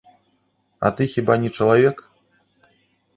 [0.87, 1.97] А ты хіба не чалавек?!